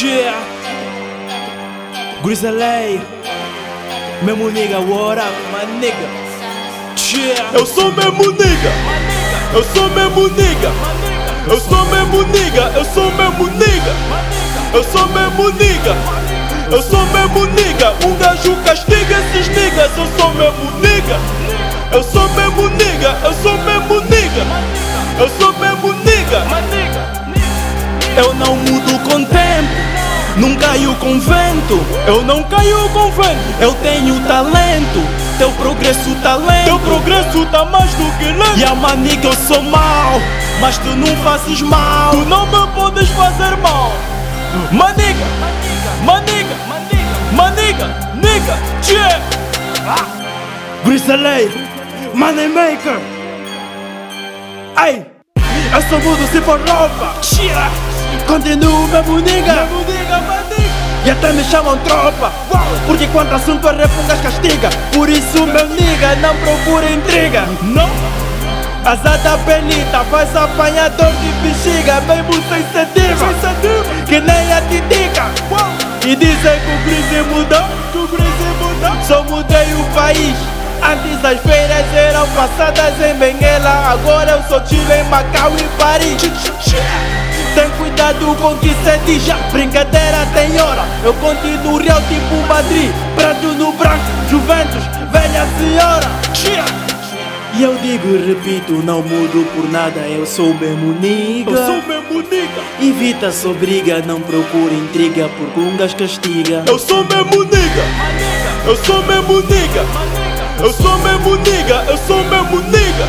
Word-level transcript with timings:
Yeah. 0.00 0.38
Grizzly. 2.22 3.00
Mesmo 4.22 4.48
nigga, 4.48 4.78
what 4.78 5.18
up, 5.18 5.34
my 5.50 5.66
nigga? 5.80 6.06
Yeah. 6.94 7.58
Eu 7.58 7.66
sou 7.66 7.90
mesmo 7.90 8.30
nigga. 8.30 8.72
Eu 9.52 9.64
sou 9.74 9.88
mesmo 9.90 10.28
nigga. 10.28 10.70
Eu 11.50 11.58
sou 11.58 11.84
mesmo 11.86 12.22
nigga. 12.28 12.72
Eu 12.76 12.84
sou 12.84 13.10
mesmo 13.10 13.46
nigga. 13.58 13.94
Eu 14.72 14.84
sou 14.84 15.08
mesmo 15.08 15.50
nigga. 15.58 15.96
Eu 16.70 16.82
sou 16.82 17.04
mesmo 17.06 17.46
nigga. 17.46 17.94
Um 18.06 18.14
gajo 18.18 18.54
castiga 18.64 19.16
esses 19.18 19.48
niggas. 19.48 19.90
Eu 19.98 20.06
sou 20.16 20.32
mesmo 20.34 20.78
nigga. 20.78 21.18
Eu 21.90 22.04
sou 22.04 22.28
mesmo 22.34 22.68
nigga. 22.68 23.18
Eu 23.24 23.34
sou 23.42 23.58
mesmo 23.58 24.00
nigga. 24.02 24.46
Eu 25.18 25.28
sou 25.40 25.52
mesmo 25.54 25.92
nigga. 25.92 26.07
Eu 28.18 28.34
não 28.34 28.56
mudo 28.56 28.98
com 29.08 29.24
tempo. 29.24 29.88
Não 30.38 30.54
caio 30.54 30.94
com 30.96 31.18
vento, 31.18 31.84
eu 32.06 32.22
não 32.22 32.44
caio 32.44 32.88
com 32.90 33.10
vento. 33.10 33.60
Eu 33.60 33.74
tenho 33.74 34.20
talento, 34.20 35.02
teu 35.36 35.50
progresso 35.52 36.14
tá 36.22 36.36
lento. 36.36 36.64
Teu 36.64 36.78
progresso 36.78 37.46
tá 37.46 37.64
mais 37.64 37.90
do 37.94 38.18
que 38.18 38.24
lento. 38.26 38.56
E 38.56 38.64
a 38.64 38.74
maniga 38.74 39.28
eu 39.28 39.32
sou 39.32 39.60
mal, 39.62 40.20
mas 40.60 40.78
tu 40.78 40.88
não 40.90 41.16
fazes 41.24 41.60
mal. 41.62 42.10
Tu 42.10 42.18
não 42.26 42.46
me 42.46 42.72
podes 42.72 43.08
fazer 43.08 43.56
mal. 43.56 43.92
Maniga, 44.70 45.26
maniga, 46.04 46.56
maniga, 47.32 47.86
nigga, 48.14 48.58
yeah. 48.88 49.20
Grizzly, 50.84 51.50
Moneymaker. 52.14 53.00
Ai, 54.76 55.04
eu 55.74 55.82
sou 55.88 56.00
mudo 56.00 56.26
se 56.28 56.40
for 56.42 56.60
roupa. 56.60 57.14
Nigga, 59.86 60.20
maniga. 60.20 60.68
E 61.04 61.10
até 61.10 61.32
me 61.32 61.42
chamam 61.44 61.78
tropa. 61.78 62.30
Porque 62.86 63.06
quando 63.06 63.32
assunto 63.32 63.66
é 63.68 63.72
refungas 63.72 64.20
castiga. 64.20 64.68
Por 64.92 65.08
isso 65.08 65.46
meu 65.46 65.66
nigga 65.68 66.14
não 66.16 66.36
procura 66.36 66.90
intriga. 66.90 67.44
Não. 67.62 67.88
Azada 68.84 69.38
penita 69.46 70.04
faz 70.10 70.34
apanhador 70.36 71.10
de 71.12 71.32
bexiga 71.42 72.00
Mesmo 72.02 72.34
sem 72.48 72.62
sentido. 72.62 74.04
Que 74.06 74.20
nem 74.20 74.52
a 74.52 74.60
titica. 74.60 75.24
E 76.06 76.14
dizem 76.14 76.60
que 76.60 76.70
o 76.70 76.82
crise 76.84 77.22
mudou. 77.30 77.64
Que 77.92 77.98
o 77.98 78.08
crise 78.08 78.44
mudou. 78.60 79.04
Só 79.04 79.22
mudei 79.24 79.72
o 79.72 79.84
país. 79.94 80.36
Antes 80.82 81.24
as 81.24 81.40
feiras 81.40 81.94
eram 81.94 82.28
passadas 82.28 82.94
em 83.00 83.14
Benguela. 83.14 83.92
Agora 83.92 84.32
eu 84.32 84.42
sou 84.48 84.66
Chile 84.66 85.00
em 85.00 85.04
Macau 85.04 85.52
e 85.58 85.64
Paris 85.80 87.27
tem 87.58 87.68
cuidado 87.70 88.36
com 88.36 88.56
que 88.58 88.68
se 88.68 88.98
diz 89.04 89.24
já 89.24 89.36
Brincadeira 89.50 90.24
tem 90.32 90.60
hora. 90.60 90.84
Eu 91.02 91.12
continuo 91.14 91.78
real 91.78 92.00
tipo 92.02 92.36
Madrid 92.46 92.90
Branco 93.16 93.46
no 93.46 93.72
branco, 93.72 94.04
Juventus, 94.30 94.84
velha 95.10 95.44
senhora. 95.58 96.06
E 97.54 97.62
eu 97.62 97.74
digo 97.82 98.14
e 98.14 98.28
repito, 98.28 98.74
não 98.84 99.02
mudo 99.02 99.44
por 99.52 99.68
nada 99.72 99.98
Eu 100.02 100.24
sou 100.24 100.54
mesmo 100.54 100.92
nigga. 101.00 101.50
Eu 101.50 101.66
sou 101.66 101.82
mesmo 101.82 102.22
nigga. 102.30 102.62
Evita 102.80 103.32
só 103.32 103.52
briga, 103.52 104.00
não 104.06 104.20
procura 104.20 104.72
intriga 104.72 105.28
Porque 105.36 105.58
um 105.58 105.76
gajo 105.76 105.96
castiga. 105.96 106.62
Eu 106.68 106.78
sou 106.78 107.04
mesmo 107.04 107.42
nigga. 107.42 107.84
Eu 108.64 108.76
sou 108.76 109.02
mesmo 109.02 109.40
nigga. 109.40 109.84
Eu 110.60 110.72
sou 110.72 110.98
mesmo 110.98 111.36
nigga. 111.36 111.84
Eu 111.88 111.98
sou 112.06 112.22
mesmo 112.22 112.60
nigga. 112.60 113.08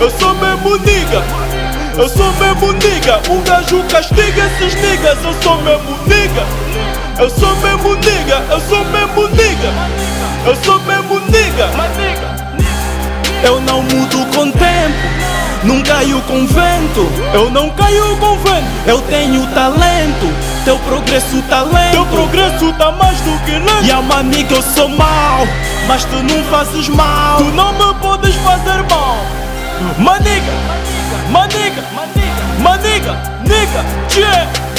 Eu 0.00 0.10
sou 0.10 0.34
mesmo 0.34 0.76
nigga 0.76 1.51
eu 1.98 2.08
sou 2.08 2.32
mesmo 2.34 2.72
nigga, 2.72 3.20
um 3.30 3.42
gajo 3.42 3.82
castiga 3.84 4.46
esses 4.46 4.74
niggas. 4.80 5.18
Eu 5.24 5.34
sou 5.42 5.56
mesmo 5.62 5.98
nigga. 6.06 6.46
Eu 7.18 7.30
sou 7.30 7.54
mesmo 7.56 7.94
nigga, 7.96 8.42
eu 8.50 8.60
sou 8.60 8.84
mesmo 8.86 9.28
nigga. 9.28 9.72
Eu 10.46 10.56
sou 10.56 10.80
mesmo 10.80 11.20
nigga. 11.30 11.70
Eu 13.44 13.60
não 13.60 13.82
mudo 13.82 14.24
com 14.36 14.50
tempo 14.52 14.96
Não 15.64 15.82
caio 15.82 16.20
com 16.22 16.46
vento. 16.46 17.12
Eu 17.34 17.50
não 17.50 17.70
caio 17.70 18.16
com 18.18 18.36
vento 18.38 18.66
Eu 18.86 19.00
tenho 19.02 19.44
talento. 19.48 20.32
Teu 20.64 20.78
progresso 20.78 21.42
tá 21.48 21.62
lento. 21.62 21.92
Teu 21.92 22.06
progresso 22.06 22.72
tá 22.74 22.92
mais 22.92 23.20
do 23.20 23.36
que 23.44 23.52
lento. 23.52 23.84
E 23.84 23.90
a 23.90 24.00
maniga 24.00 24.54
eu 24.54 24.62
sou 24.62 24.88
mal 24.88 25.46
Mas 25.88 26.04
tu 26.04 26.22
não 26.22 26.42
fazes 26.44 26.88
mal. 26.88 27.38
Tu 27.38 27.44
não 27.44 27.72
me 27.72 27.94
podes 28.00 28.34
fazer 28.36 28.82
mal. 28.88 29.18
Maniga 29.98 30.52
My 31.32 31.48
nigga, 31.48 31.82
my 31.94 32.06
nigga, 32.12 32.62
my 32.62 32.76
nigga, 32.78 33.14
nigga, 33.46 33.82
yeah. 34.18 34.71